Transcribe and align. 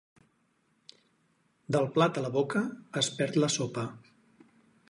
Del 1.75 1.85
plat 1.97 2.17
a 2.21 2.23
la 2.27 2.31
boca 2.37 2.63
es 3.05 3.13
perd 3.19 3.39
la 3.45 3.51
sopa. 3.57 3.85